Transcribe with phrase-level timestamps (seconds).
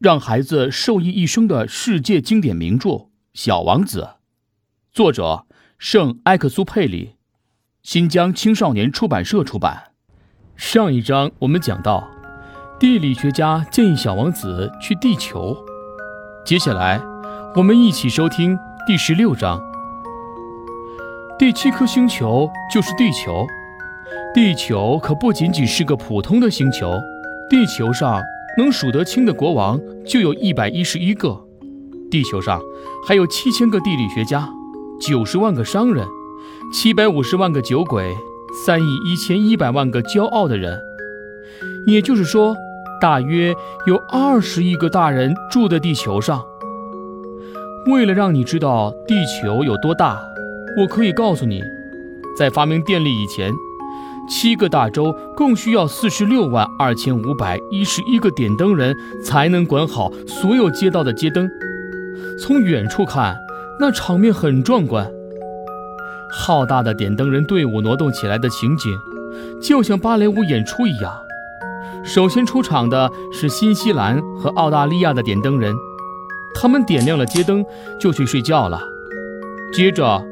[0.00, 2.88] 让孩子受益一生的世界经典名著
[3.34, 4.00] 《小王子》，
[4.90, 5.44] 作者
[5.76, 7.16] 圣埃克苏佩里，
[7.82, 9.90] 新疆青少年出版社出版。
[10.56, 12.08] 上一章我们讲到，
[12.78, 15.54] 地理学家建议小王子去地球。
[16.46, 16.98] 接下来，
[17.54, 19.62] 我们一起收听第十六章。
[21.38, 23.46] 第七颗星球就是地球。
[24.32, 26.98] 地球可不仅仅是个普通的星球，
[27.50, 28.22] 地球上
[28.58, 31.44] 能数得清的国王就有一百一十一个，
[32.10, 32.60] 地球上
[33.06, 34.48] 还有七千个地理学家，
[35.00, 36.06] 九十万个商人，
[36.72, 38.16] 七百五十万个酒鬼，
[38.64, 40.78] 三亿一千一百万个骄傲的人。
[41.86, 42.56] 也就是说，
[43.00, 43.54] 大约
[43.86, 46.44] 有二十亿个大人住在地球上。
[47.86, 50.20] 为了让你知道地球有多大，
[50.76, 51.62] 我可以告诉你，
[52.36, 53.52] 在发明电力以前。
[54.30, 58.94] 七个大洲共需要四十六万二千五百一十一个点灯人
[59.24, 61.50] 才能管好所有街道的街灯。
[62.38, 63.36] 从远处看，
[63.80, 65.10] 那场面很壮观。
[66.32, 68.96] 浩大的点灯人队伍挪动起来的情景，
[69.60, 71.12] 就像芭蕾舞演出一样。
[72.04, 75.74] 首先出场的是新西兰和澳大利亚的点灯人，
[76.54, 77.64] 他们点亮了街灯
[77.98, 78.80] 就去睡觉了。
[79.72, 80.29] 接着。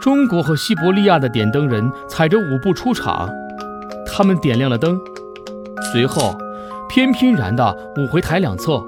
[0.00, 3.28] 中国和西伯利亚的点灯人踩着舞步出场，
[4.06, 5.00] 他们点亮了灯，
[5.92, 6.36] 随后
[6.88, 8.82] 翩翩然地舞回台两侧，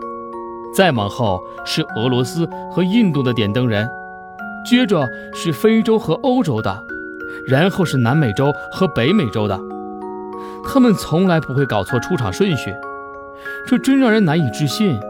[0.75, 3.89] 再往后是俄罗斯和印度的点灯人，
[4.65, 6.85] 接着是非洲和欧洲的，
[7.47, 9.59] 然后是南美洲和北美洲的。
[10.65, 12.75] 他们从来不会搞错出场顺序，
[13.67, 15.01] 这真让人难以置信。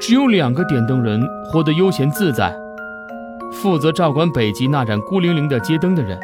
[0.00, 2.56] 只有两个点灯人活得悠闲自在。
[3.52, 6.18] 负责照管北极那盏孤零零的街灯的人，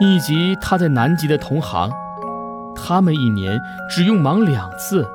[0.00, 1.90] 以及他在南极的同行，
[2.74, 5.08] 他们一年只用忙两次。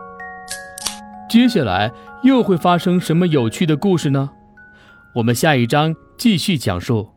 [1.30, 1.92] 接下来
[2.24, 4.32] 又会发生什么有趣的故事呢？
[5.16, 7.10] 我们下一章继续讲述。